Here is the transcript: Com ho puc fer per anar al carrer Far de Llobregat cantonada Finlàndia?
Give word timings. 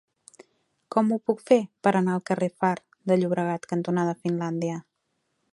Com 0.95 1.11
ho 1.15 1.19
puc 1.29 1.43
fer 1.49 1.59
per 1.87 1.93
anar 2.01 2.15
al 2.17 2.25
carrer 2.31 2.49
Far 2.63 2.73
de 3.13 3.21
Llobregat 3.21 3.71
cantonada 3.75 4.21
Finlàndia? 4.25 4.83